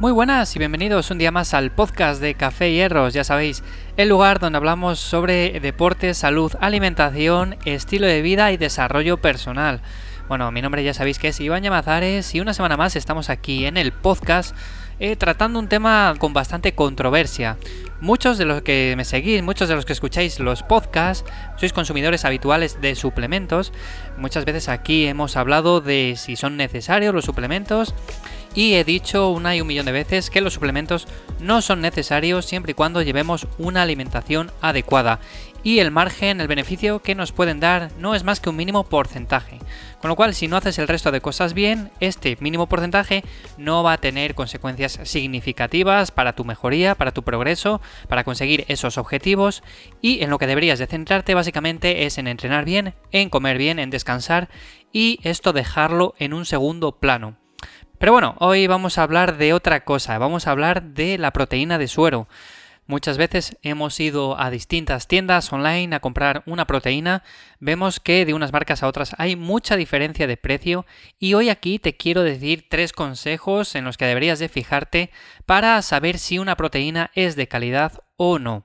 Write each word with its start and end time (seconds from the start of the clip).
Muy 0.00 0.12
buenas 0.12 0.54
y 0.54 0.60
bienvenidos 0.60 1.10
un 1.10 1.18
día 1.18 1.32
más 1.32 1.54
al 1.54 1.72
podcast 1.72 2.20
de 2.20 2.34
Café 2.34 2.70
Hierros, 2.72 3.14
ya 3.14 3.24
sabéis, 3.24 3.64
el 3.96 4.08
lugar 4.08 4.38
donde 4.38 4.56
hablamos 4.56 5.00
sobre 5.00 5.58
deporte, 5.58 6.14
salud, 6.14 6.52
alimentación, 6.60 7.56
estilo 7.64 8.06
de 8.06 8.22
vida 8.22 8.52
y 8.52 8.56
desarrollo 8.56 9.16
personal. 9.16 9.80
Bueno, 10.28 10.52
mi 10.52 10.62
nombre 10.62 10.84
ya 10.84 10.94
sabéis 10.94 11.18
que 11.18 11.28
es 11.28 11.40
Iván 11.40 11.64
Yamazares 11.64 12.32
y 12.32 12.38
una 12.38 12.54
semana 12.54 12.76
más 12.76 12.94
estamos 12.94 13.28
aquí 13.28 13.66
en 13.66 13.76
el 13.76 13.90
podcast 13.90 14.54
eh, 15.00 15.16
tratando 15.16 15.58
un 15.58 15.68
tema 15.68 16.14
con 16.16 16.32
bastante 16.32 16.76
controversia. 16.76 17.56
Muchos 18.00 18.38
de 18.38 18.44
los 18.44 18.62
que 18.62 18.94
me 18.96 19.04
seguís, 19.04 19.42
muchos 19.42 19.68
de 19.68 19.74
los 19.74 19.84
que 19.84 19.92
escucháis 19.92 20.38
los 20.38 20.62
podcasts, 20.62 21.28
sois 21.56 21.72
consumidores 21.72 22.24
habituales 22.24 22.80
de 22.80 22.94
suplementos. 22.94 23.72
Muchas 24.16 24.44
veces 24.44 24.68
aquí 24.68 25.06
hemos 25.06 25.36
hablado 25.36 25.80
de 25.80 26.14
si 26.16 26.36
son 26.36 26.56
necesarios 26.56 27.12
los 27.12 27.24
suplementos 27.24 27.94
y 28.54 28.74
he 28.74 28.84
dicho 28.84 29.30
una 29.30 29.56
y 29.56 29.60
un 29.60 29.66
millón 29.66 29.86
de 29.86 29.92
veces 29.92 30.30
que 30.30 30.40
los 30.40 30.54
suplementos 30.54 31.08
no 31.40 31.60
son 31.60 31.80
necesarios 31.80 32.46
siempre 32.46 32.70
y 32.70 32.74
cuando 32.74 33.02
llevemos 33.02 33.48
una 33.58 33.82
alimentación 33.82 34.52
adecuada 34.60 35.18
y 35.62 35.80
el 35.80 35.90
margen, 35.90 36.40
el 36.40 36.48
beneficio 36.48 37.00
que 37.00 37.14
nos 37.14 37.32
pueden 37.32 37.60
dar 37.60 37.90
no 37.98 38.14
es 38.14 38.24
más 38.24 38.40
que 38.40 38.48
un 38.48 38.56
mínimo 38.56 38.84
porcentaje. 38.84 39.58
Con 40.00 40.08
lo 40.08 40.16
cual, 40.16 40.34
si 40.34 40.46
no 40.46 40.56
haces 40.56 40.78
el 40.78 40.86
resto 40.86 41.10
de 41.10 41.20
cosas 41.20 41.54
bien, 41.54 41.90
este 41.98 42.36
mínimo 42.40 42.68
porcentaje 42.68 43.24
no 43.56 43.82
va 43.82 43.94
a 43.94 43.98
tener 43.98 44.36
consecuencias 44.36 45.00
significativas 45.02 46.12
para 46.12 46.34
tu 46.34 46.44
mejoría, 46.44 46.94
para 46.94 47.10
tu 47.10 47.24
progreso, 47.24 47.80
para 48.08 48.24
conseguir 48.24 48.64
esos 48.68 48.98
objetivos 48.98 49.62
y 50.00 50.22
en 50.22 50.30
lo 50.30 50.38
que 50.38 50.46
deberías 50.46 50.78
de 50.78 50.86
centrarte 50.86 51.34
básicamente 51.34 52.06
es 52.06 52.18
en 52.18 52.26
entrenar 52.26 52.64
bien, 52.64 52.94
en 53.12 53.30
comer 53.30 53.58
bien, 53.58 53.78
en 53.78 53.90
descansar 53.90 54.48
y 54.92 55.20
esto 55.22 55.52
dejarlo 55.52 56.14
en 56.18 56.32
un 56.32 56.44
segundo 56.44 56.92
plano. 56.92 57.36
Pero 57.98 58.12
bueno, 58.12 58.36
hoy 58.38 58.66
vamos 58.68 58.96
a 58.96 59.02
hablar 59.02 59.38
de 59.38 59.52
otra 59.52 59.84
cosa, 59.84 60.18
vamos 60.18 60.46
a 60.46 60.52
hablar 60.52 60.82
de 60.82 61.18
la 61.18 61.32
proteína 61.32 61.78
de 61.78 61.88
suero. 61.88 62.28
Muchas 62.90 63.18
veces 63.18 63.54
hemos 63.60 64.00
ido 64.00 64.40
a 64.40 64.50
distintas 64.50 65.08
tiendas 65.08 65.52
online 65.52 65.94
a 65.94 66.00
comprar 66.00 66.42
una 66.46 66.66
proteína, 66.66 67.22
vemos 67.60 68.00
que 68.00 68.24
de 68.24 68.32
unas 68.32 68.50
marcas 68.50 68.82
a 68.82 68.86
otras 68.86 69.14
hay 69.18 69.36
mucha 69.36 69.76
diferencia 69.76 70.26
de 70.26 70.38
precio. 70.38 70.86
Y 71.18 71.34
hoy 71.34 71.50
aquí 71.50 71.78
te 71.78 71.98
quiero 71.98 72.22
decir 72.22 72.64
tres 72.70 72.94
consejos 72.94 73.74
en 73.74 73.84
los 73.84 73.98
que 73.98 74.06
deberías 74.06 74.38
de 74.38 74.48
fijarte 74.48 75.10
para 75.44 75.82
saber 75.82 76.18
si 76.18 76.38
una 76.38 76.56
proteína 76.56 77.10
es 77.14 77.36
de 77.36 77.46
calidad 77.46 77.92
o 78.16 78.38
no. 78.38 78.64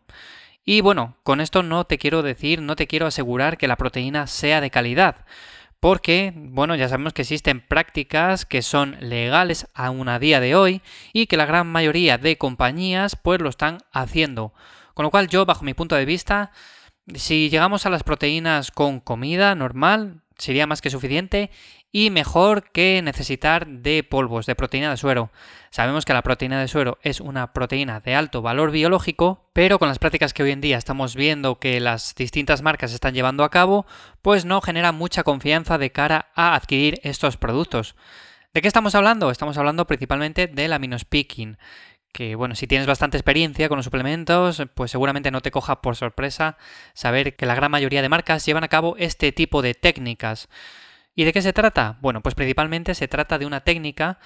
Y 0.64 0.80
bueno, 0.80 1.18
con 1.24 1.42
esto 1.42 1.62
no 1.62 1.84
te 1.84 1.98
quiero 1.98 2.22
decir, 2.22 2.62
no 2.62 2.78
te 2.78 2.88
quiero 2.88 3.08
asegurar 3.08 3.58
que 3.58 3.68
la 3.68 3.76
proteína 3.76 4.28
sea 4.28 4.62
de 4.62 4.70
calidad 4.70 5.26
porque, 5.84 6.32
bueno, 6.34 6.76
ya 6.76 6.88
sabemos 6.88 7.12
que 7.12 7.24
existen 7.24 7.60
prácticas 7.60 8.46
que 8.46 8.62
son 8.62 8.96
legales 9.02 9.68
aún 9.74 10.08
a 10.08 10.18
día 10.18 10.40
de 10.40 10.56
hoy 10.56 10.82
y 11.12 11.28
que 11.28 11.36
la 11.36 11.46
gran 11.46 11.68
mayoría 11.68 12.18
de 12.18 12.38
compañías 12.38 13.18
pues 13.18 13.42
lo 13.42 13.50
están 13.50 13.80
haciendo. 13.92 14.54
Con 14.94 15.04
lo 15.04 15.12
cual 15.12 15.28
yo, 15.28 15.46
bajo 15.46 15.66
mi 15.66 15.74
punto 15.74 15.96
de 15.96 16.06
vista, 16.06 16.52
si 17.14 17.50
llegamos 17.50 17.86
a 17.86 17.90
las 17.90 18.04
proteínas 18.04 18.72
con 18.72 19.02
comida 19.02 19.56
normal, 19.56 20.23
sería 20.38 20.68
más 20.68 20.82
que 20.82 20.90
suficiente 20.90 21.52
y 21.92 22.10
mejor 22.10 22.72
que 22.72 23.02
necesitar 23.04 23.68
de 23.68 24.04
polvos, 24.04 24.46
de 24.48 24.56
proteína 24.56 24.90
de 24.90 24.98
suero. 24.98 25.32
Sabemos 25.70 26.06
que 26.06 26.14
la 26.14 26.24
proteína 26.24 26.60
de 26.60 26.68
suero 26.68 26.98
es 27.04 27.22
una 27.22 27.54
proteína 27.54 28.00
de 28.00 28.16
alto 28.16 28.42
valor 28.42 28.72
biológico, 28.72 29.46
pero 29.54 29.78
con 29.78 29.88
las 29.88 30.00
prácticas 30.00 30.34
que 30.34 30.44
hoy 30.44 30.52
en 30.52 30.62
día 30.62 30.78
estamos 30.78 31.16
viendo 31.16 31.60
que 31.60 31.80
las 31.80 32.16
distintas 32.16 32.64
marcas 32.64 32.94
están 32.94 33.14
llevando 33.14 33.44
a 33.44 33.52
cabo, 33.52 33.86
pues 34.22 34.44
no 34.44 34.60
genera 34.62 34.92
mucha 34.92 35.24
confianza 35.24 35.78
de 35.78 35.92
cara 35.92 36.32
a 36.36 36.56
adquirir 36.56 37.00
estos 37.04 37.38
productos. 37.38 37.96
¿De 38.54 38.62
qué 38.62 38.68
estamos 38.68 38.94
hablando? 38.94 39.32
Estamos 39.32 39.58
hablando 39.58 39.88
principalmente 39.88 40.48
del 40.48 40.74
aminospicking 40.74 41.58
que 42.14 42.36
bueno, 42.36 42.56
si 42.56 42.68
tienes 42.68 42.88
bastante 42.88 43.18
experiencia 43.18 43.68
con 43.68 43.78
los 43.78 43.86
suplementos, 43.86 44.64
pues 44.76 44.92
seguramente 44.92 45.32
no 45.32 45.42
te 45.42 45.52
coja 45.52 45.82
por 45.82 45.98
sorpresa 45.98 46.58
saber 46.94 47.36
que 47.36 47.46
la 47.46 47.56
gran 47.56 47.72
mayoría 47.72 48.02
de 48.02 48.08
marcas 48.08 48.46
llevan 48.46 48.64
a 48.64 48.70
cabo 48.70 48.96
este 48.98 49.32
tipo 49.32 49.62
de 49.62 49.74
técnicas. 49.74 50.48
¿Y 51.16 51.26
de 51.26 51.34
qué 51.34 51.42
se 51.42 51.54
trata? 51.54 51.98
Bueno, 52.02 52.22
pues 52.22 52.36
principalmente 52.36 52.96
se 52.96 53.08
trata 53.08 53.38
de 53.38 53.46
una 53.46 53.62
técnica 53.62 54.20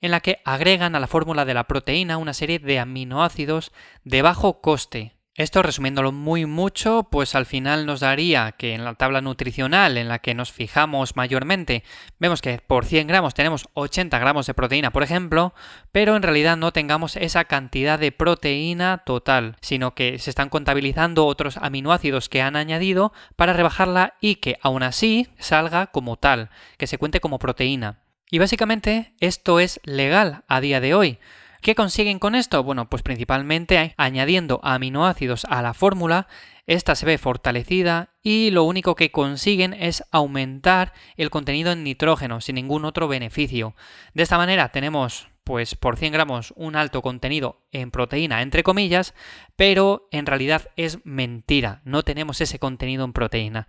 en 0.00 0.10
la 0.10 0.20
que 0.20 0.40
agregan 0.44 0.94
a 0.94 1.00
la 1.00 1.06
fórmula 1.06 1.44
de 1.44 1.54
la 1.54 1.64
proteína 1.64 2.18
una 2.18 2.34
serie 2.34 2.58
de 2.58 2.78
aminoácidos 2.78 3.72
de 4.04 4.22
bajo 4.22 4.60
coste, 4.60 5.14
esto, 5.38 5.62
resumiéndolo 5.62 6.10
muy 6.10 6.46
mucho, 6.46 7.04
pues 7.04 7.36
al 7.36 7.46
final 7.46 7.86
nos 7.86 8.00
daría 8.00 8.50
que 8.58 8.74
en 8.74 8.84
la 8.84 8.94
tabla 8.94 9.20
nutricional 9.20 9.96
en 9.96 10.08
la 10.08 10.18
que 10.18 10.34
nos 10.34 10.50
fijamos 10.50 11.14
mayormente, 11.14 11.84
vemos 12.18 12.42
que 12.42 12.58
por 12.58 12.84
100 12.84 13.06
gramos 13.06 13.34
tenemos 13.34 13.68
80 13.74 14.18
gramos 14.18 14.46
de 14.46 14.54
proteína, 14.54 14.90
por 14.90 15.04
ejemplo, 15.04 15.54
pero 15.92 16.16
en 16.16 16.24
realidad 16.24 16.56
no 16.56 16.72
tengamos 16.72 17.14
esa 17.14 17.44
cantidad 17.44 18.00
de 18.00 18.10
proteína 18.10 19.04
total, 19.06 19.54
sino 19.60 19.94
que 19.94 20.18
se 20.18 20.30
están 20.30 20.48
contabilizando 20.48 21.24
otros 21.24 21.56
aminoácidos 21.56 22.28
que 22.28 22.42
han 22.42 22.56
añadido 22.56 23.12
para 23.36 23.52
rebajarla 23.52 24.14
y 24.20 24.36
que 24.36 24.58
aún 24.60 24.82
así 24.82 25.28
salga 25.38 25.86
como 25.86 26.16
tal, 26.16 26.50
que 26.78 26.88
se 26.88 26.98
cuente 26.98 27.20
como 27.20 27.38
proteína. 27.38 28.00
Y 28.28 28.40
básicamente 28.40 29.14
esto 29.20 29.60
es 29.60 29.80
legal 29.84 30.42
a 30.48 30.60
día 30.60 30.80
de 30.80 30.94
hoy. 30.94 31.20
¿Qué 31.60 31.74
consiguen 31.74 32.18
con 32.18 32.34
esto? 32.34 32.62
Bueno, 32.62 32.88
pues 32.88 33.02
principalmente 33.02 33.94
añadiendo 33.96 34.60
aminoácidos 34.62 35.44
a 35.46 35.60
la 35.60 35.74
fórmula, 35.74 36.28
esta 36.66 36.94
se 36.94 37.06
ve 37.06 37.18
fortalecida 37.18 38.10
y 38.22 38.50
lo 38.50 38.64
único 38.64 38.94
que 38.94 39.10
consiguen 39.10 39.72
es 39.72 40.04
aumentar 40.12 40.92
el 41.16 41.30
contenido 41.30 41.72
en 41.72 41.82
nitrógeno 41.82 42.40
sin 42.40 42.56
ningún 42.56 42.84
otro 42.84 43.08
beneficio. 43.08 43.74
De 44.14 44.22
esta 44.22 44.36
manera 44.36 44.68
tenemos 44.70 45.28
pues 45.44 45.74
por 45.74 45.96
100 45.96 46.12
gramos 46.12 46.52
un 46.56 46.76
alto 46.76 47.00
contenido 47.00 47.62
en 47.72 47.90
proteína 47.90 48.42
entre 48.42 48.62
comillas, 48.62 49.14
pero 49.56 50.08
en 50.12 50.26
realidad 50.26 50.68
es 50.76 50.98
mentira, 51.06 51.80
no 51.84 52.02
tenemos 52.02 52.42
ese 52.42 52.58
contenido 52.58 53.04
en 53.06 53.14
proteína. 53.14 53.66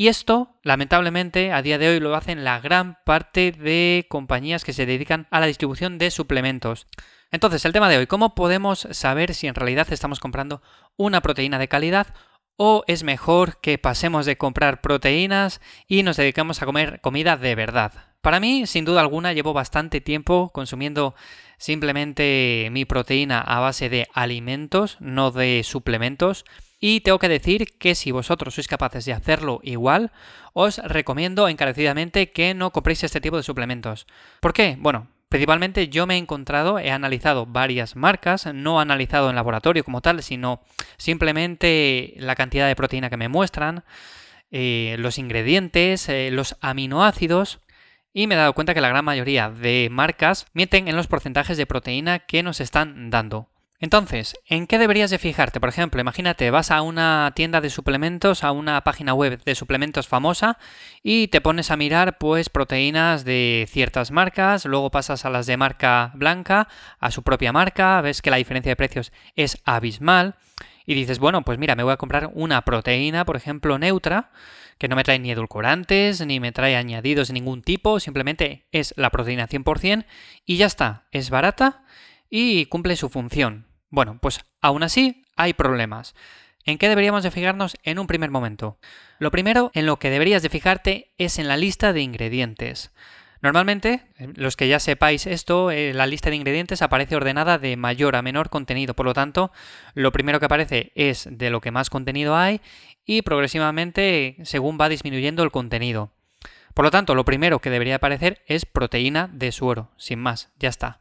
Y 0.00 0.06
esto, 0.06 0.54
lamentablemente, 0.62 1.50
a 1.50 1.60
día 1.60 1.76
de 1.76 1.88
hoy 1.88 1.98
lo 1.98 2.14
hacen 2.14 2.44
la 2.44 2.60
gran 2.60 2.98
parte 3.04 3.50
de 3.50 4.06
compañías 4.08 4.64
que 4.64 4.72
se 4.72 4.86
dedican 4.86 5.26
a 5.32 5.40
la 5.40 5.46
distribución 5.46 5.98
de 5.98 6.12
suplementos. 6.12 6.86
Entonces, 7.32 7.64
el 7.64 7.72
tema 7.72 7.88
de 7.88 7.98
hoy, 7.98 8.06
¿cómo 8.06 8.36
podemos 8.36 8.86
saber 8.92 9.34
si 9.34 9.48
en 9.48 9.56
realidad 9.56 9.88
estamos 9.90 10.20
comprando 10.20 10.62
una 10.96 11.20
proteína 11.20 11.58
de 11.58 11.66
calidad 11.66 12.14
o 12.56 12.84
es 12.86 13.02
mejor 13.02 13.60
que 13.60 13.76
pasemos 13.76 14.24
de 14.24 14.38
comprar 14.38 14.82
proteínas 14.82 15.60
y 15.88 16.04
nos 16.04 16.16
dedicamos 16.16 16.62
a 16.62 16.66
comer 16.66 17.00
comida 17.00 17.36
de 17.36 17.56
verdad? 17.56 17.92
Para 18.20 18.38
mí, 18.38 18.68
sin 18.68 18.84
duda 18.84 19.00
alguna, 19.00 19.32
llevo 19.32 19.52
bastante 19.52 20.00
tiempo 20.00 20.52
consumiendo 20.54 21.16
simplemente 21.58 22.68
mi 22.70 22.84
proteína 22.84 23.40
a 23.40 23.58
base 23.58 23.88
de 23.88 24.06
alimentos, 24.14 24.96
no 25.00 25.32
de 25.32 25.62
suplementos. 25.64 26.44
Y 26.80 27.00
tengo 27.00 27.18
que 27.18 27.28
decir 27.28 27.76
que 27.78 27.94
si 27.94 28.12
vosotros 28.12 28.54
sois 28.54 28.68
capaces 28.68 29.04
de 29.04 29.12
hacerlo 29.12 29.60
igual, 29.64 30.12
os 30.52 30.78
recomiendo 30.78 31.48
encarecidamente 31.48 32.30
que 32.30 32.54
no 32.54 32.70
compréis 32.70 33.02
este 33.02 33.20
tipo 33.20 33.36
de 33.36 33.42
suplementos. 33.42 34.06
¿Por 34.40 34.52
qué? 34.52 34.76
Bueno, 34.78 35.08
principalmente 35.28 35.88
yo 35.88 36.06
me 36.06 36.14
he 36.14 36.18
encontrado, 36.18 36.78
he 36.78 36.92
analizado 36.92 37.46
varias 37.46 37.96
marcas, 37.96 38.46
no 38.54 38.80
analizado 38.80 39.28
en 39.28 39.36
laboratorio 39.36 39.82
como 39.82 40.02
tal, 40.02 40.22
sino 40.22 40.60
simplemente 40.98 42.14
la 42.18 42.36
cantidad 42.36 42.68
de 42.68 42.76
proteína 42.76 43.10
que 43.10 43.16
me 43.16 43.28
muestran, 43.28 43.82
eh, 44.52 44.96
los 45.00 45.18
ingredientes, 45.18 46.08
eh, 46.08 46.30
los 46.30 46.56
aminoácidos. 46.60 47.60
Y 48.12 48.26
me 48.26 48.36
he 48.36 48.38
dado 48.38 48.54
cuenta 48.54 48.72
que 48.72 48.80
la 48.80 48.88
gran 48.88 49.04
mayoría 49.04 49.50
de 49.50 49.88
marcas 49.90 50.46
mienten 50.52 50.88
en 50.88 50.96
los 50.96 51.08
porcentajes 51.08 51.56
de 51.56 51.66
proteína 51.66 52.20
que 52.20 52.42
nos 52.42 52.60
están 52.60 53.10
dando. 53.10 53.48
Entonces, 53.80 54.36
¿en 54.48 54.66
qué 54.66 54.76
deberías 54.76 55.10
de 55.10 55.18
fijarte? 55.18 55.60
Por 55.60 55.68
ejemplo, 55.68 56.00
imagínate, 56.00 56.50
vas 56.50 56.72
a 56.72 56.82
una 56.82 57.32
tienda 57.36 57.60
de 57.60 57.70
suplementos, 57.70 58.42
a 58.42 58.50
una 58.50 58.82
página 58.82 59.14
web 59.14 59.40
de 59.44 59.54
suplementos 59.54 60.08
famosa 60.08 60.58
y 61.00 61.28
te 61.28 61.40
pones 61.40 61.70
a 61.70 61.76
mirar 61.76 62.18
pues 62.18 62.48
proteínas 62.48 63.24
de 63.24 63.68
ciertas 63.70 64.10
marcas, 64.10 64.64
luego 64.64 64.90
pasas 64.90 65.24
a 65.24 65.30
las 65.30 65.46
de 65.46 65.56
marca 65.56 66.10
blanca, 66.14 66.66
a 66.98 67.12
su 67.12 67.22
propia 67.22 67.52
marca, 67.52 68.00
ves 68.00 68.20
que 68.20 68.32
la 68.32 68.38
diferencia 68.38 68.70
de 68.72 68.76
precios 68.76 69.12
es 69.36 69.58
abismal 69.64 70.34
y 70.84 70.94
dices, 70.94 71.20
bueno, 71.20 71.42
pues 71.42 71.58
mira, 71.58 71.76
me 71.76 71.84
voy 71.84 71.92
a 71.92 71.98
comprar 71.98 72.30
una 72.34 72.62
proteína, 72.62 73.24
por 73.24 73.36
ejemplo, 73.36 73.78
neutra, 73.78 74.32
que 74.78 74.88
no 74.88 74.96
me 74.96 75.04
trae 75.04 75.20
ni 75.20 75.30
edulcorantes, 75.30 76.26
ni 76.26 76.40
me 76.40 76.50
trae 76.50 76.74
añadidos 76.74 77.28
de 77.28 77.34
ningún 77.34 77.62
tipo, 77.62 78.00
simplemente 78.00 78.66
es 78.72 78.92
la 78.96 79.10
proteína 79.10 79.46
100% 79.46 80.04
y 80.46 80.56
ya 80.56 80.66
está, 80.66 81.04
es 81.12 81.30
barata 81.30 81.84
y 82.28 82.66
cumple 82.66 82.96
su 82.96 83.08
función. 83.08 83.67
Bueno, 83.90 84.18
pues 84.20 84.40
aún 84.60 84.82
así 84.82 85.24
hay 85.36 85.54
problemas. 85.54 86.14
¿En 86.64 86.78
qué 86.78 86.88
deberíamos 86.88 87.22
de 87.22 87.30
fijarnos 87.30 87.76
en 87.82 87.98
un 87.98 88.06
primer 88.06 88.30
momento? 88.30 88.78
Lo 89.18 89.30
primero 89.30 89.70
en 89.74 89.86
lo 89.86 89.98
que 89.98 90.10
deberías 90.10 90.42
de 90.42 90.50
fijarte 90.50 91.12
es 91.16 91.38
en 91.38 91.48
la 91.48 91.56
lista 91.56 91.92
de 91.92 92.02
ingredientes. 92.02 92.92
Normalmente, 93.40 94.02
los 94.34 94.56
que 94.56 94.68
ya 94.68 94.80
sepáis 94.80 95.26
esto, 95.26 95.70
eh, 95.70 95.94
la 95.94 96.06
lista 96.06 96.28
de 96.28 96.36
ingredientes 96.36 96.82
aparece 96.82 97.14
ordenada 97.14 97.58
de 97.58 97.76
mayor 97.76 98.16
a 98.16 98.22
menor 98.22 98.50
contenido, 98.50 98.94
por 98.94 99.06
lo 99.06 99.14
tanto, 99.14 99.52
lo 99.94 100.10
primero 100.10 100.40
que 100.40 100.46
aparece 100.46 100.92
es 100.96 101.28
de 101.30 101.50
lo 101.50 101.60
que 101.60 101.70
más 101.70 101.88
contenido 101.88 102.36
hay 102.36 102.60
y 103.06 103.22
progresivamente 103.22 104.36
según 104.42 104.76
va 104.78 104.88
disminuyendo 104.88 105.44
el 105.44 105.52
contenido. 105.52 106.10
Por 106.74 106.84
lo 106.84 106.90
tanto, 106.90 107.14
lo 107.14 107.24
primero 107.24 107.60
que 107.60 107.70
debería 107.70 107.96
aparecer 107.96 108.42
es 108.46 108.66
proteína 108.66 109.30
de 109.32 109.52
suero, 109.52 109.90
sin 109.96 110.18
más, 110.18 110.50
ya 110.58 110.68
está. 110.68 111.00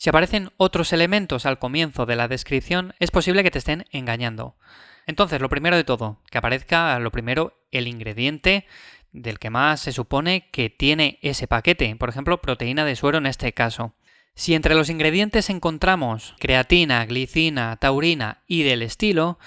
Si 0.00 0.08
aparecen 0.08 0.48
otros 0.56 0.94
elementos 0.94 1.44
al 1.44 1.58
comienzo 1.58 2.06
de 2.06 2.16
la 2.16 2.26
descripción, 2.26 2.94
es 3.00 3.10
posible 3.10 3.42
que 3.42 3.50
te 3.50 3.58
estén 3.58 3.84
engañando. 3.90 4.56
Entonces, 5.04 5.42
lo 5.42 5.50
primero 5.50 5.76
de 5.76 5.84
todo, 5.84 6.22
que 6.30 6.38
aparezca 6.38 6.98
lo 6.98 7.10
primero 7.10 7.58
el 7.70 7.86
ingrediente 7.86 8.64
del 9.12 9.38
que 9.38 9.50
más 9.50 9.80
se 9.80 9.92
supone 9.92 10.48
que 10.52 10.70
tiene 10.70 11.18
ese 11.20 11.46
paquete, 11.46 11.94
por 11.96 12.08
ejemplo, 12.08 12.40
proteína 12.40 12.86
de 12.86 12.96
suero 12.96 13.18
en 13.18 13.26
este 13.26 13.52
caso. 13.52 13.92
Si 14.34 14.54
entre 14.54 14.74
los 14.74 14.88
ingredientes 14.88 15.50
encontramos 15.50 16.34
creatina, 16.38 17.04
glicina, 17.04 17.76
taurina 17.76 18.42
y 18.46 18.62
del 18.62 18.80
estilo, 18.80 19.38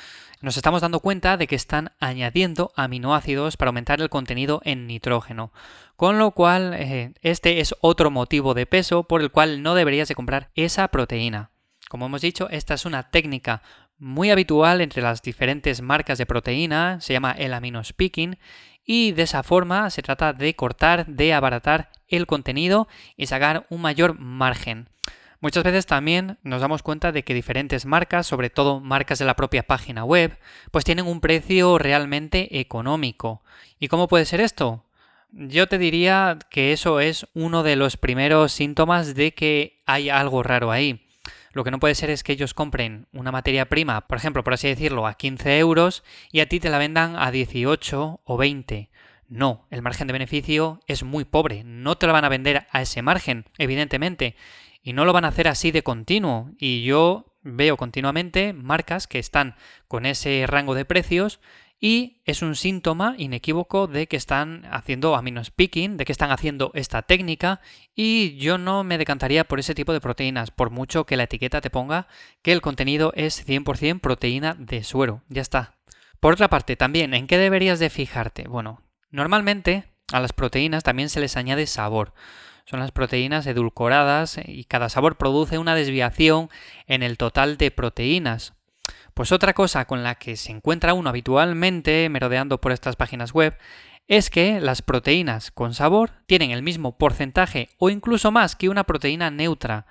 nos 0.43 0.57
estamos 0.57 0.81
dando 0.81 0.99
cuenta 0.99 1.37
de 1.37 1.47
que 1.47 1.55
están 1.55 1.93
añadiendo 2.01 2.73
aminoácidos 2.75 3.55
para 3.55 3.69
aumentar 3.69 4.01
el 4.01 4.09
contenido 4.09 4.61
en 4.65 4.87
nitrógeno. 4.87 5.53
Con 5.95 6.19
lo 6.19 6.31
cual, 6.31 6.73
eh, 6.73 7.13
este 7.21 7.61
es 7.61 7.73
otro 7.79 8.11
motivo 8.11 8.53
de 8.53 8.65
peso 8.65 9.03
por 9.03 9.21
el 9.21 9.31
cual 9.31 9.63
no 9.63 9.73
deberías 9.73 10.09
de 10.09 10.15
comprar 10.15 10.49
esa 10.53 10.89
proteína. 10.89 11.51
Como 11.87 12.07
hemos 12.07 12.19
dicho, 12.19 12.49
esta 12.49 12.73
es 12.73 12.85
una 12.85 13.09
técnica 13.09 13.61
muy 13.97 14.31
habitual 14.31 14.81
entre 14.81 15.01
las 15.01 15.21
diferentes 15.21 15.81
marcas 15.81 16.17
de 16.17 16.25
proteína, 16.25 16.99
se 16.99 17.13
llama 17.13 17.31
el 17.31 17.53
aminospicking, 17.53 18.37
y 18.83 19.13
de 19.13 19.23
esa 19.23 19.43
forma 19.43 19.89
se 19.91 20.01
trata 20.01 20.33
de 20.33 20.57
cortar, 20.57 21.05
de 21.05 21.33
abaratar 21.33 21.89
el 22.09 22.27
contenido 22.27 22.89
y 23.15 23.27
sacar 23.27 23.65
un 23.69 23.79
mayor 23.79 24.19
margen. 24.19 24.89
Muchas 25.43 25.65
veces 25.65 25.85
también 25.85 26.37
nos 26.43 26.61
damos 26.61 26.83
cuenta 26.83 27.11
de 27.11 27.23
que 27.23 27.33
diferentes 27.33 27.85
marcas, 27.85 28.25
sobre 28.25 28.49
todo 28.49 28.79
marcas 28.79 29.19
de 29.19 29.25
la 29.25 29.35
propia 29.35 29.63
página 29.63 30.05
web, 30.05 30.37
pues 30.71 30.85
tienen 30.85 31.05
un 31.05 31.19
precio 31.19 31.77
realmente 31.77 32.61
económico. 32.61 33.43
¿Y 33.77 33.89
cómo 33.89 34.07
puede 34.07 34.23
ser 34.23 34.39
esto? 34.39 34.85
Yo 35.33 35.67
te 35.67 35.77
diría 35.77 36.39
que 36.49 36.71
eso 36.71 37.01
es 37.01 37.27
uno 37.33 37.61
de 37.61 37.75
los 37.75 37.97
primeros 37.97 38.53
síntomas 38.53 39.15
de 39.15 39.33
que 39.33 39.81
hay 39.85 40.09
algo 40.09 40.43
raro 40.43 40.71
ahí. 40.71 41.05
Lo 41.51 41.65
que 41.65 41.71
no 41.71 41.79
puede 41.81 41.95
ser 41.95 42.09
es 42.09 42.23
que 42.23 42.31
ellos 42.31 42.53
compren 42.53 43.07
una 43.11 43.33
materia 43.33 43.67
prima, 43.67 44.07
por 44.07 44.17
ejemplo, 44.17 44.45
por 44.45 44.53
así 44.53 44.69
decirlo, 44.69 45.07
a 45.07 45.15
15 45.15 45.59
euros 45.59 46.05
y 46.31 46.39
a 46.39 46.47
ti 46.47 46.61
te 46.61 46.69
la 46.69 46.77
vendan 46.77 47.17
a 47.17 47.31
18 47.31 48.21
o 48.23 48.37
20. 48.37 48.89
No, 49.27 49.65
el 49.71 49.81
margen 49.81 50.07
de 50.07 50.13
beneficio 50.13 50.79
es 50.87 51.03
muy 51.03 51.25
pobre, 51.25 51.63
no 51.65 51.97
te 51.97 52.07
lo 52.07 52.13
van 52.13 52.23
a 52.23 52.29
vender 52.29 52.65
a 52.71 52.81
ese 52.81 53.01
margen, 53.01 53.45
evidentemente, 53.57 54.35
y 54.83 54.93
no 54.93 55.05
lo 55.05 55.13
van 55.13 55.25
a 55.25 55.29
hacer 55.29 55.47
así 55.47 55.71
de 55.71 55.81
continuo. 55.81 56.51
Y 56.59 56.83
yo 56.83 57.33
veo 57.41 57.77
continuamente 57.77 58.53
marcas 58.53 59.07
que 59.07 59.19
están 59.19 59.55
con 59.87 60.05
ese 60.05 60.45
rango 60.47 60.75
de 60.75 60.85
precios 60.85 61.39
y 61.79 62.21
es 62.23 62.41
un 62.41 62.55
síntoma 62.55 63.15
inequívoco 63.17 63.87
de 63.87 64.07
que 64.07 64.15
están 64.15 64.65
haciendo 64.71 65.15
aminospicking, 65.15 65.97
de 65.97 66.05
que 66.05 66.13
están 66.13 66.31
haciendo 66.31 66.71
esta 66.75 67.01
técnica 67.01 67.59
y 67.93 68.37
yo 68.37 68.57
no 68.57 68.83
me 68.85 68.97
decantaría 68.97 69.43
por 69.43 69.59
ese 69.59 69.75
tipo 69.75 69.91
de 69.91 69.99
proteínas, 69.99 70.51
por 70.51 70.69
mucho 70.69 71.05
que 71.05 71.17
la 71.17 71.23
etiqueta 71.23 71.59
te 71.59 71.69
ponga 71.69 72.07
que 72.41 72.53
el 72.53 72.61
contenido 72.61 73.11
es 73.15 73.45
100% 73.45 73.99
proteína 73.99 74.55
de 74.57 74.83
suero. 74.83 75.23
Ya 75.27 75.41
está. 75.41 75.75
Por 76.21 76.33
otra 76.33 76.49
parte, 76.49 76.77
también, 76.77 77.13
¿en 77.13 77.27
qué 77.27 77.37
deberías 77.37 77.79
de 77.79 77.89
fijarte? 77.89 78.47
Bueno, 78.47 78.81
normalmente 79.11 79.83
a 80.13 80.21
las 80.21 80.31
proteínas 80.31 80.83
también 80.83 81.09
se 81.09 81.19
les 81.19 81.35
añade 81.35 81.67
sabor 81.67 82.13
son 82.65 82.79
las 82.79 82.91
proteínas 82.91 83.45
edulcoradas 83.45 84.39
y 84.45 84.63
cada 84.65 84.89
sabor 84.89 85.17
produce 85.17 85.57
una 85.57 85.75
desviación 85.75 86.49
en 86.87 87.03
el 87.03 87.17
total 87.17 87.57
de 87.57 87.71
proteínas. 87.71 88.53
Pues 89.13 89.31
otra 89.31 89.53
cosa 89.53 89.85
con 89.85 90.03
la 90.03 90.15
que 90.15 90.35
se 90.37 90.51
encuentra 90.51 90.93
uno 90.93 91.09
habitualmente 91.09 92.07
merodeando 92.09 92.59
por 92.59 92.71
estas 92.71 92.95
páginas 92.95 93.33
web 93.33 93.57
es 94.07 94.29
que 94.29 94.59
las 94.59 94.81
proteínas 94.81 95.51
con 95.51 95.73
sabor 95.73 96.11
tienen 96.25 96.51
el 96.51 96.63
mismo 96.63 96.97
porcentaje 96.97 97.69
o 97.77 97.89
incluso 97.89 98.31
más 98.31 98.55
que 98.55 98.69
una 98.69 98.83
proteína 98.83 99.29
neutra. 99.29 99.85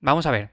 Vamos 0.00 0.26
a 0.26 0.30
ver, 0.30 0.50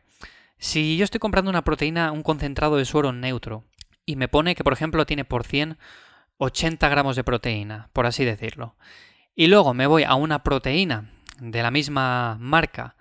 si 0.58 0.98
yo 0.98 1.04
estoy 1.04 1.20
comprando 1.20 1.50
una 1.50 1.64
proteína, 1.64 2.12
un 2.12 2.24
concentrado 2.24 2.78
de 2.78 2.86
suero 2.86 3.12
neutro, 3.12 3.66
y 4.06 4.16
me 4.16 4.28
pone 4.28 4.56
que 4.56 4.64
por 4.64 4.74
ejemplo 4.74 5.06
tiene 5.06 5.26
por 5.26 5.46
100 5.46 5.78
80 6.38 6.90
gramos 6.90 7.16
de 7.16 7.24
proteína, 7.24 7.90
por 7.94 8.06
así 8.06 8.26
decirlo, 8.26 8.76
y 9.36 9.48
luego 9.48 9.74
me 9.74 9.88
voy 9.88 10.04
a 10.04 10.16
una 10.16 10.44
proteína 10.44 11.13
de 11.52 11.62
la 11.62 11.72
misma 11.72 12.38
marca, 12.40 12.96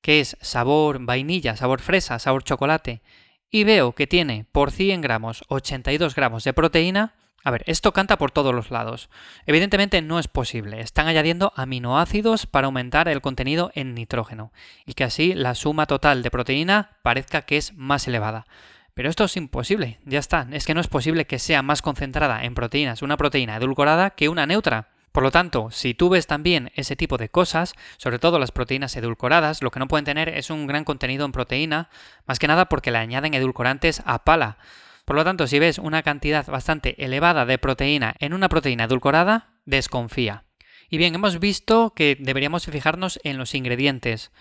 que 0.00 0.20
es 0.20 0.36
sabor 0.40 0.98
vainilla, 1.00 1.56
sabor 1.56 1.80
fresa, 1.80 2.18
sabor 2.18 2.44
chocolate, 2.44 3.02
y 3.50 3.64
veo 3.64 3.92
que 3.92 4.06
tiene 4.06 4.46
por 4.50 4.70
100 4.70 5.00
gramos 5.00 5.44
82 5.48 6.14
gramos 6.14 6.44
de 6.44 6.52
proteína, 6.52 7.14
a 7.44 7.50
ver, 7.50 7.62
esto 7.66 7.92
canta 7.92 8.16
por 8.16 8.30
todos 8.30 8.54
los 8.54 8.70
lados. 8.70 9.10
Evidentemente 9.44 10.00
no 10.00 10.18
es 10.18 10.28
posible. 10.28 10.80
Están 10.80 11.08
añadiendo 11.08 11.52
aminoácidos 11.56 12.46
para 12.46 12.66
aumentar 12.66 13.06
el 13.06 13.20
contenido 13.20 13.70
en 13.74 13.94
nitrógeno 13.94 14.50
y 14.86 14.94
que 14.94 15.04
así 15.04 15.34
la 15.34 15.54
suma 15.54 15.86
total 15.86 16.22
de 16.22 16.30
proteína 16.30 16.96
parezca 17.02 17.42
que 17.42 17.58
es 17.58 17.74
más 17.74 18.08
elevada. 18.08 18.46
Pero 18.94 19.10
esto 19.10 19.24
es 19.24 19.36
imposible, 19.36 19.98
ya 20.06 20.20
está. 20.20 20.46
Es 20.52 20.64
que 20.64 20.72
no 20.72 20.80
es 20.80 20.88
posible 20.88 21.26
que 21.26 21.38
sea 21.38 21.62
más 21.62 21.82
concentrada 21.82 22.44
en 22.44 22.54
proteínas 22.54 23.02
una 23.02 23.18
proteína 23.18 23.56
edulcorada 23.56 24.10
que 24.10 24.30
una 24.30 24.46
neutra. 24.46 24.93
Por 25.14 25.22
lo 25.22 25.30
tanto, 25.30 25.70
si 25.70 25.94
tú 25.94 26.08
ves 26.08 26.26
también 26.26 26.72
ese 26.74 26.96
tipo 26.96 27.18
de 27.18 27.28
cosas, 27.28 27.74
sobre 27.98 28.18
todo 28.18 28.40
las 28.40 28.50
proteínas 28.50 28.96
edulcoradas, 28.96 29.62
lo 29.62 29.70
que 29.70 29.78
no 29.78 29.86
pueden 29.86 30.04
tener 30.04 30.28
es 30.28 30.50
un 30.50 30.66
gran 30.66 30.82
contenido 30.82 31.24
en 31.24 31.30
proteína, 31.30 31.88
más 32.26 32.40
que 32.40 32.48
nada 32.48 32.68
porque 32.68 32.90
le 32.90 32.98
añaden 32.98 33.32
edulcorantes 33.32 34.02
a 34.06 34.24
pala. 34.24 34.58
Por 35.04 35.14
lo 35.14 35.22
tanto, 35.22 35.46
si 35.46 35.60
ves 35.60 35.78
una 35.78 36.02
cantidad 36.02 36.44
bastante 36.48 37.00
elevada 37.04 37.46
de 37.46 37.58
proteína 37.58 38.16
en 38.18 38.34
una 38.34 38.48
proteína 38.48 38.86
edulcorada, 38.86 39.52
desconfía. 39.66 40.46
Y 40.90 40.98
bien, 40.98 41.14
hemos 41.14 41.38
visto 41.38 41.92
que 41.94 42.16
deberíamos 42.18 42.66
fijarnos 42.66 43.20
en 43.22 43.38
los 43.38 43.54
ingredientes. 43.54 44.32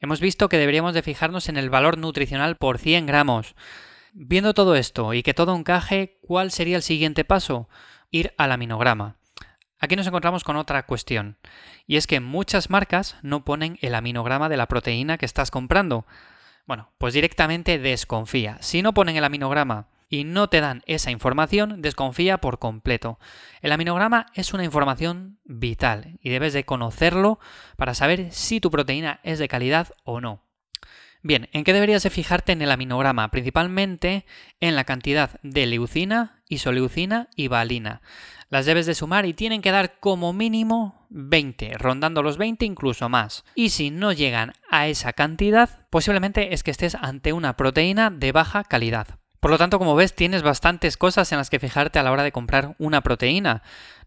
Hemos 0.00 0.20
visto 0.20 0.48
que 0.48 0.58
deberíamos 0.58 0.94
de 0.94 1.02
fijarnos 1.02 1.48
en 1.48 1.56
el 1.56 1.70
valor 1.70 1.96
nutricional 1.96 2.56
por 2.56 2.78
100 2.78 3.06
gramos. 3.06 3.54
Viendo 4.14 4.52
todo 4.52 4.74
esto 4.74 5.14
y 5.14 5.22
que 5.22 5.32
todo 5.32 5.54
encaje, 5.54 6.18
¿cuál 6.22 6.50
sería 6.50 6.74
el 6.74 6.82
siguiente 6.82 7.24
paso? 7.24 7.68
Ir 8.10 8.34
al 8.36 8.50
aminograma. 8.50 9.17
Aquí 9.80 9.94
nos 9.94 10.08
encontramos 10.08 10.42
con 10.42 10.56
otra 10.56 10.84
cuestión, 10.86 11.36
y 11.86 11.96
es 11.96 12.08
que 12.08 12.18
muchas 12.18 12.68
marcas 12.68 13.16
no 13.22 13.44
ponen 13.44 13.78
el 13.80 13.94
aminograma 13.94 14.48
de 14.48 14.56
la 14.56 14.66
proteína 14.66 15.18
que 15.18 15.26
estás 15.26 15.52
comprando. 15.52 16.04
Bueno, 16.66 16.90
pues 16.98 17.14
directamente 17.14 17.78
desconfía. 17.78 18.58
Si 18.60 18.82
no 18.82 18.92
ponen 18.92 19.16
el 19.16 19.24
aminograma 19.24 19.86
y 20.10 20.24
no 20.24 20.48
te 20.48 20.60
dan 20.60 20.82
esa 20.86 21.12
información, 21.12 21.80
desconfía 21.80 22.38
por 22.38 22.58
completo. 22.58 23.20
El 23.62 23.70
aminograma 23.70 24.26
es 24.34 24.52
una 24.52 24.64
información 24.64 25.38
vital 25.44 26.18
y 26.20 26.30
debes 26.30 26.54
de 26.54 26.64
conocerlo 26.64 27.38
para 27.76 27.94
saber 27.94 28.32
si 28.32 28.60
tu 28.60 28.72
proteína 28.72 29.20
es 29.22 29.38
de 29.38 29.48
calidad 29.48 29.94
o 30.02 30.20
no. 30.20 30.42
Bien, 31.22 31.48
¿en 31.52 31.64
qué 31.64 31.72
deberías 31.72 32.02
de 32.02 32.10
fijarte 32.10 32.52
en 32.52 32.62
el 32.62 32.70
aminograma? 32.70 33.30
Principalmente 33.30 34.24
en 34.60 34.76
la 34.76 34.84
cantidad 34.84 35.40
de 35.42 35.66
leucina, 35.66 36.42
isoleucina 36.48 37.28
y 37.34 37.48
valina 37.48 38.02
las 38.50 38.66
debes 38.66 38.86
de 38.86 38.94
sumar 38.94 39.26
y 39.26 39.34
tienen 39.34 39.62
que 39.62 39.70
dar 39.70 39.98
como 40.00 40.32
mínimo 40.32 41.06
20, 41.10 41.76
rondando 41.78 42.22
los 42.22 42.38
20 42.38 42.64
incluso 42.64 43.08
más. 43.08 43.44
Y 43.54 43.70
si 43.70 43.90
no 43.90 44.12
llegan 44.12 44.52
a 44.70 44.88
esa 44.88 45.12
cantidad, 45.12 45.86
posiblemente 45.90 46.54
es 46.54 46.62
que 46.62 46.70
estés 46.70 46.94
ante 46.94 47.32
una 47.32 47.56
proteína 47.56 48.10
de 48.10 48.32
baja 48.32 48.64
calidad. 48.64 49.18
Por 49.40 49.50
lo 49.50 49.58
tanto, 49.58 49.78
como 49.78 49.94
ves, 49.94 50.14
tienes 50.14 50.42
bastantes 50.42 50.96
cosas 50.96 51.30
en 51.30 51.38
las 51.38 51.50
que 51.50 51.60
fijarte 51.60 51.98
a 51.98 52.02
la 52.02 52.10
hora 52.10 52.24
de 52.24 52.32
comprar 52.32 52.74
una 52.78 53.02
proteína. 53.02 53.62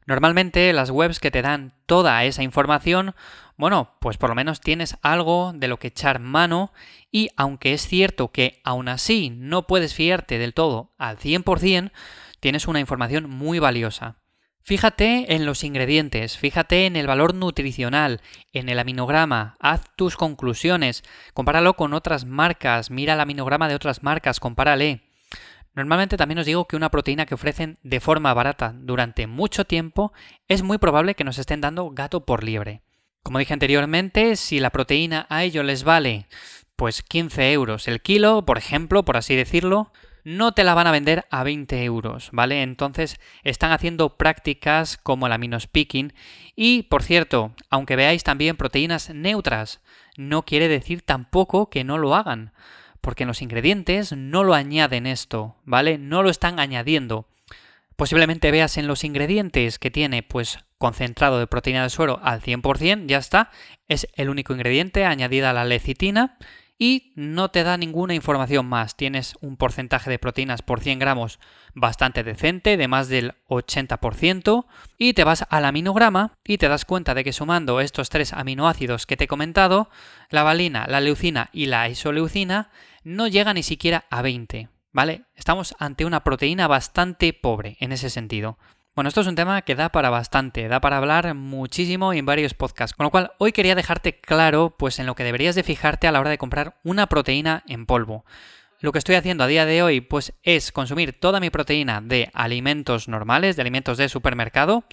Normalmente 0.06 0.74
las 0.74 0.90
webs 0.90 1.20
que 1.20 1.32
te 1.32 1.42
dan 1.42 1.74
toda 1.86 2.24
esa 2.26 2.44
información, 2.44 3.16
bueno, 3.56 3.96
pues 4.00 4.18
por 4.18 4.30
lo 4.30 4.36
menos 4.36 4.60
tienes 4.60 4.98
algo 5.02 5.54
de 5.54 5.68
lo 5.68 5.78
que 5.78 5.88
echar 5.88 6.20
mano 6.20 6.74
y 7.12 7.30
aunque 7.38 7.74
es 7.74 7.88
cierto 7.88 8.32
que 8.32 8.60
aún 8.64 8.90
así 8.90 9.30
no 9.30 9.68
puedes 9.68 9.94
fiarte 9.94 10.38
del 10.38 10.54
todo 10.54 10.92
al 10.98 11.18
100%, 11.18 11.92
tienes 12.40 12.68
una 12.68 12.80
información 12.80 13.30
muy 13.30 13.60
valiosa. 13.60 14.21
Fíjate 14.64 15.34
en 15.34 15.46
los 15.46 15.64
ingredientes, 15.64 16.38
fíjate 16.38 16.86
en 16.86 16.96
el 16.96 17.08
valor 17.08 17.34
nutricional, 17.34 18.22
en 18.54 18.70
el 18.70 18.78
aminograma, 18.78 19.58
haz 19.60 19.82
tus 19.96 20.16
conclusiones, 20.16 21.04
compáralo 21.34 21.74
con 21.76 21.94
otras 21.94 22.26
marcas, 22.26 22.92
mira 22.92 23.16
el 23.16 23.20
aminograma 23.20 23.68
de 23.68 23.76
otras 23.76 24.04
marcas, 24.04 24.40
compárale. 24.40 25.02
Normalmente 25.74 26.18
también 26.18 26.40
os 26.40 26.46
digo 26.46 26.68
que 26.68 26.76
una 26.76 26.92
proteína 26.92 27.26
que 27.26 27.34
ofrecen 27.34 27.80
de 27.82 28.00
forma 28.00 28.34
barata 28.34 28.74
durante 28.76 29.26
mucho 29.26 29.66
tiempo 29.66 30.14
es 30.48 30.62
muy 30.62 30.78
probable 30.78 31.16
que 31.16 31.24
nos 31.24 31.40
estén 31.40 31.62
dando 31.62 31.90
gato 31.90 32.26
por 32.26 32.44
liebre. 32.44 32.82
Como 33.24 33.40
dije 33.40 33.54
anteriormente, 33.54 34.36
si 34.36 34.60
la 34.60 34.70
proteína 34.70 35.26
a 35.30 35.44
ello 35.44 35.64
les 35.64 35.84
vale 35.84 36.28
pues 36.76 37.04
15 37.04 37.52
euros 37.52 37.88
el 37.88 38.02
kilo, 38.02 38.46
por 38.46 38.58
ejemplo, 38.58 39.06
por 39.06 39.16
así 39.16 39.36
decirlo, 39.36 39.92
no 40.24 40.54
te 40.54 40.64
la 40.64 40.74
van 40.74 40.88
a 40.88 40.92
vender 40.92 41.26
a 41.30 41.44
20 41.44 41.84
euros, 41.84 42.30
¿vale? 42.32 42.62
Entonces 42.62 43.20
están 43.44 43.72
haciendo 43.72 44.18
prácticas 44.18 44.98
como 44.98 45.28
el 45.28 45.34
aminospicking 45.34 46.14
y, 46.56 46.84
por 46.84 47.04
cierto, 47.04 47.54
aunque 47.70 47.96
veáis 47.96 48.24
también 48.24 48.58
proteínas 48.58 49.10
neutras, 49.10 49.82
no 50.18 50.44
quiere 50.44 50.68
decir 50.68 51.02
tampoco 51.02 51.70
que 51.70 51.84
no 51.84 51.98
lo 51.98 52.16
hagan, 52.16 52.54
porque 53.02 53.24
en 53.24 53.28
los 53.28 53.42
ingredientes 53.42 54.12
no 54.14 54.44
lo 54.44 54.54
añaden 54.54 55.08
esto, 55.08 55.56
¿vale? 55.66 55.98
No 55.98 56.24
lo 56.24 56.30
están 56.30 56.60
añadiendo. 56.60 57.26
Posiblemente 57.96 58.52
veas 58.52 58.78
en 58.78 58.88
los 58.88 59.04
ingredientes 59.04 59.78
que 59.78 59.92
tiene 59.92 60.24
pues 60.24 60.60
concentrado 60.78 61.40
de 61.40 61.48
proteína 61.48 61.84
de 61.84 61.90
suero 61.90 62.20
al 62.24 62.42
100%, 62.42 63.06
ya 63.06 63.18
está, 63.18 63.52
es 63.88 64.08
el 64.16 64.30
único 64.30 64.54
ingrediente 64.54 65.06
añadida 65.06 65.52
a 65.52 65.54
la 65.54 65.66
lecitina 65.66 66.38
y 66.84 67.14
no 67.14 67.52
te 67.52 67.64
da 67.64 67.78
ninguna 67.78 68.16
información 68.16 68.66
más. 68.66 68.98
Tienes 68.98 69.36
un 69.40 69.56
porcentaje 69.56 70.10
de 70.10 70.18
proteínas 70.18 70.64
por 70.64 70.80
100 70.80 70.98
gramos 70.98 71.38
bastante 71.76 72.24
decente, 72.24 72.76
de 72.76 72.88
más 72.88 73.08
del 73.08 73.36
80%, 73.50 74.66
y 74.98 75.14
te 75.14 75.24
vas 75.24 75.46
al 75.52 75.66
aminograma 75.66 76.40
y 76.44 76.58
te 76.58 76.68
das 76.68 76.86
cuenta 76.86 77.14
de 77.14 77.24
que 77.24 77.34
sumando 77.34 77.82
estos 77.82 78.10
tres 78.10 78.34
aminoácidos 78.34 79.06
que 79.06 79.16
te 79.16 79.26
he 79.26 79.28
comentado, 79.28 79.92
la 80.32 80.42
valina, 80.42 80.88
la 80.88 81.02
leucina 81.02 81.52
y 81.54 81.68
la 81.68 81.88
isoleucina, 81.88 82.72
no 83.04 83.28
llega 83.28 83.54
ni 83.54 83.62
siquiera 83.62 84.06
a 84.10 84.24
20. 84.24 84.70
¿Vale? 84.92 85.26
Estamos 85.36 85.76
ante 85.78 86.04
una 86.04 86.24
proteína 86.24 86.68
bastante 86.68 87.32
pobre 87.32 87.78
en 87.80 87.92
ese 87.92 88.10
sentido. 88.10 88.58
Bueno, 88.94 89.08
esto 89.08 89.22
es 89.22 89.28
un 89.28 89.36
tema 89.36 89.62
que 89.62 89.76
da 89.76 89.88
para 89.88 90.10
bastante, 90.10 90.68
da 90.68 90.82
para 90.82 90.98
hablar 90.98 91.34
muchísimo 91.34 92.12
en 92.12 92.26
varios 92.26 92.54
podcasts, 92.54 92.94
con 92.94 93.06
lo 93.06 93.10
cual 93.10 93.32
hoy 93.38 93.54
quería 93.54 93.74
dejarte 93.74 94.20
claro 94.20 94.76
pues 94.78 95.00
en 95.00 95.06
lo 95.06 95.16
que 95.16 95.24
deberías 95.24 95.56
de 95.56 95.64
fijarte 95.64 96.08
a 96.08 96.12
la 96.12 96.20
hora 96.20 96.30
de 96.30 96.38
comprar 96.38 96.78
una 96.84 97.08
proteína 97.08 97.64
en 97.70 97.86
polvo. 97.86 98.26
Lo 98.82 98.92
que 98.92 98.98
estoy 98.98 99.16
haciendo 99.16 99.46
a 99.46 99.48
día 99.48 99.66
de 99.66 99.82
hoy 99.82 100.02
pues 100.02 100.34
es 100.44 100.74
consumir 100.74 101.18
toda 101.18 101.40
mi 101.40 101.50
proteína 101.50 102.02
de 102.02 102.32
alimentos 102.34 103.08
normales, 103.08 103.56
de 103.56 103.62
alimentos 103.62 103.98
de 103.98 104.10
supermercado, 104.10 104.84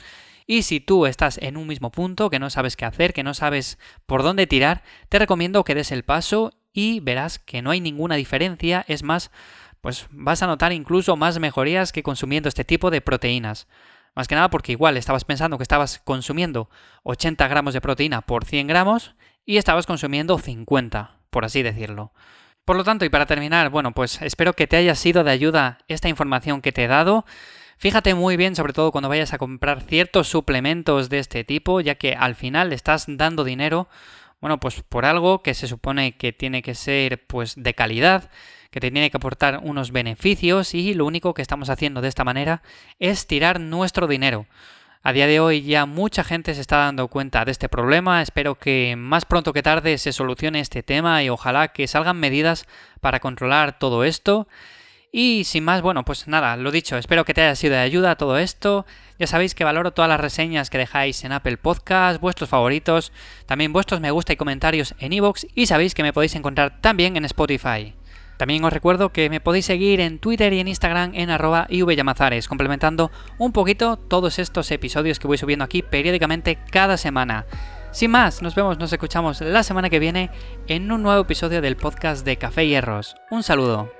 y 0.46 0.62
si 0.62 0.78
tú 0.78 1.06
estás 1.06 1.36
en 1.38 1.56
un 1.56 1.66
mismo 1.66 1.90
punto, 1.90 2.30
que 2.30 2.38
no 2.38 2.50
sabes 2.50 2.76
qué 2.76 2.84
hacer, 2.84 3.12
que 3.12 3.24
no 3.24 3.34
sabes 3.34 3.78
por 4.06 4.22
dónde 4.22 4.46
tirar, 4.46 4.84
te 5.08 5.18
recomiendo 5.18 5.64
que 5.64 5.74
des 5.74 5.90
el 5.90 6.04
paso 6.04 6.52
y 6.72 7.00
verás 7.00 7.40
que 7.40 7.62
no 7.62 7.72
hay 7.72 7.80
ninguna 7.80 8.14
diferencia, 8.14 8.84
es 8.86 9.02
más, 9.02 9.32
pues 9.80 10.06
vas 10.10 10.42
a 10.42 10.46
notar 10.46 10.72
incluso 10.72 11.16
más 11.16 11.38
mejorías 11.38 11.92
que 11.92 12.02
consumiendo 12.02 12.48
este 12.48 12.64
tipo 12.64 12.90
de 12.90 13.00
proteínas. 13.00 13.68
Más 14.14 14.28
que 14.28 14.34
nada 14.34 14.50
porque 14.50 14.72
igual 14.72 14.96
estabas 14.96 15.24
pensando 15.24 15.58
que 15.58 15.62
estabas 15.62 16.00
consumiendo 16.04 16.68
80 17.04 17.46
gramos 17.48 17.74
de 17.74 17.80
proteína 17.80 18.20
por 18.22 18.44
100 18.44 18.66
gramos 18.66 19.14
y 19.44 19.56
estabas 19.56 19.86
consumiendo 19.86 20.38
50, 20.38 21.18
por 21.30 21.44
así 21.44 21.62
decirlo. 21.62 22.12
Por 22.64 22.76
lo 22.76 22.84
tanto, 22.84 23.06
y 23.06 23.08
para 23.08 23.24
terminar, 23.24 23.70
bueno, 23.70 23.92
pues 23.92 24.20
espero 24.20 24.52
que 24.52 24.66
te 24.66 24.76
haya 24.76 24.94
sido 24.94 25.24
de 25.24 25.30
ayuda 25.30 25.78
esta 25.88 26.08
información 26.08 26.60
que 26.60 26.72
te 26.72 26.84
he 26.84 26.88
dado. 26.88 27.24
Fíjate 27.78 28.14
muy 28.14 28.36
bien, 28.36 28.56
sobre 28.56 28.72
todo 28.72 28.92
cuando 28.92 29.08
vayas 29.08 29.32
a 29.32 29.38
comprar 29.38 29.80
ciertos 29.80 30.28
suplementos 30.28 31.08
de 31.08 31.18
este 31.18 31.44
tipo, 31.44 31.80
ya 31.80 31.94
que 31.94 32.12
al 32.12 32.34
final 32.34 32.72
estás 32.72 33.06
dando 33.08 33.44
dinero, 33.44 33.88
bueno, 34.40 34.60
pues 34.60 34.82
por 34.82 35.06
algo 35.06 35.42
que 35.42 35.54
se 35.54 35.66
supone 35.66 36.16
que 36.16 36.32
tiene 36.32 36.60
que 36.60 36.74
ser 36.74 37.26
pues 37.26 37.54
de 37.56 37.72
calidad, 37.74 38.30
que 38.70 38.80
te 38.80 38.90
tiene 38.90 39.10
que 39.10 39.16
aportar 39.16 39.60
unos 39.62 39.92
beneficios 39.92 40.74
y 40.74 40.94
lo 40.94 41.06
único 41.06 41.34
que 41.34 41.42
estamos 41.42 41.70
haciendo 41.70 42.00
de 42.00 42.08
esta 42.08 42.24
manera 42.24 42.62
es 42.98 43.26
tirar 43.26 43.60
nuestro 43.60 44.06
dinero. 44.06 44.46
A 45.02 45.12
día 45.12 45.26
de 45.26 45.40
hoy 45.40 45.62
ya 45.62 45.86
mucha 45.86 46.24
gente 46.24 46.54
se 46.54 46.60
está 46.60 46.78
dando 46.78 47.08
cuenta 47.08 47.44
de 47.44 47.52
este 47.52 47.68
problema, 47.68 48.20
espero 48.20 48.56
que 48.56 48.94
más 48.96 49.24
pronto 49.24 49.52
que 49.52 49.62
tarde 49.62 49.96
se 49.96 50.12
solucione 50.12 50.60
este 50.60 50.82
tema 50.82 51.22
y 51.22 51.30
ojalá 51.30 51.68
que 51.68 51.86
salgan 51.86 52.18
medidas 52.18 52.66
para 53.00 53.20
controlar 53.20 53.78
todo 53.78 54.04
esto. 54.04 54.48
Y 55.10 55.44
sin 55.44 55.64
más, 55.64 55.80
bueno, 55.80 56.04
pues 56.04 56.28
nada, 56.28 56.56
lo 56.56 56.70
dicho, 56.70 56.98
espero 56.98 57.24
que 57.24 57.32
te 57.32 57.40
haya 57.40 57.54
sido 57.54 57.74
de 57.74 57.80
ayuda 57.80 58.16
todo 58.16 58.38
esto. 58.38 58.84
Ya 59.18 59.26
sabéis 59.26 59.54
que 59.54 59.64
valoro 59.64 59.92
todas 59.92 60.08
las 60.08 60.20
reseñas 60.20 60.68
que 60.68 60.78
dejáis 60.78 61.24
en 61.24 61.32
Apple 61.32 61.56
Podcast, 61.56 62.20
vuestros 62.20 62.50
favoritos, 62.50 63.12
también 63.46 63.72
vuestros 63.72 64.00
me 64.00 64.10
gusta 64.10 64.34
y 64.34 64.36
comentarios 64.36 64.94
en 64.98 65.14
iVoox 65.14 65.46
y 65.54 65.66
sabéis 65.66 65.94
que 65.94 66.02
me 66.02 66.12
podéis 66.12 66.34
encontrar 66.34 66.80
también 66.82 67.16
en 67.16 67.24
Spotify. 67.24 67.97
También 68.38 68.64
os 68.64 68.72
recuerdo 68.72 69.10
que 69.12 69.28
me 69.28 69.40
podéis 69.40 69.66
seguir 69.66 70.00
en 70.00 70.18
Twitter 70.18 70.52
y 70.52 70.60
en 70.60 70.68
Instagram 70.68 71.10
en 71.14 71.28
arroba 71.28 71.66
ivyamazares, 71.68 72.48
complementando 72.48 73.10
un 73.36 73.52
poquito 73.52 73.96
todos 73.96 74.38
estos 74.38 74.70
episodios 74.70 75.18
que 75.18 75.26
voy 75.26 75.36
subiendo 75.36 75.64
aquí 75.64 75.82
periódicamente 75.82 76.56
cada 76.70 76.96
semana. 76.96 77.44
Sin 77.90 78.12
más, 78.12 78.40
nos 78.40 78.54
vemos, 78.54 78.78
nos 78.78 78.92
escuchamos 78.92 79.40
la 79.40 79.62
semana 79.62 79.90
que 79.90 79.98
viene 79.98 80.30
en 80.68 80.90
un 80.92 81.02
nuevo 81.02 81.22
episodio 81.22 81.60
del 81.60 81.76
podcast 81.76 82.24
de 82.24 82.36
Café 82.36 82.66
Hierros. 82.66 83.16
Un 83.30 83.42
saludo. 83.42 83.97